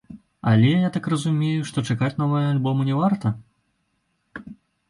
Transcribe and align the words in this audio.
Але, 0.51 0.71
я 0.85 0.89
так 0.95 1.09
разумею, 1.15 1.67
што 1.71 1.83
чакаць 1.95 2.11
новага 2.21 2.47
альбома 2.57 2.89
не 2.89 2.99
варта? 3.03 3.37